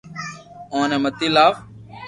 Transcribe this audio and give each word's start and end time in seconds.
او 0.71 0.79
ني 0.89 0.97
متي 1.03 1.27
لاو 1.35 1.51